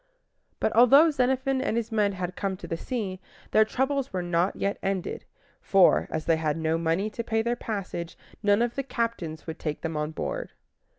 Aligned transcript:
But 0.59 0.73
although 0.75 1.11
Xenophon 1.11 1.61
and 1.61 1.77
his 1.77 1.91
men 1.91 2.13
had 2.13 2.35
come 2.35 2.57
to 2.57 2.67
the 2.67 2.75
sea, 2.75 3.19
their 3.51 3.63
troubles 3.63 4.11
were 4.11 4.23
not 4.23 4.55
yet 4.55 4.79
ended; 4.81 5.25
for, 5.61 6.07
as 6.09 6.25
they 6.25 6.37
had 6.37 6.57
no 6.57 6.79
money 6.79 7.07
to 7.11 7.23
pay 7.23 7.43
their 7.43 7.55
passage, 7.55 8.17
none 8.41 8.63
of 8.63 8.73
the 8.73 8.81
captains 8.81 9.45
would 9.45 9.59
take 9.59 9.81
them 9.81 9.95
on 9.95 10.09
board. 10.09 10.53